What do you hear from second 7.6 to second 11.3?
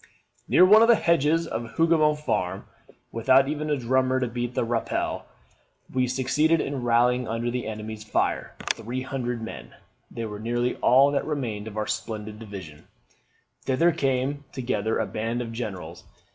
enemy's fire 300 men: they were nearly all that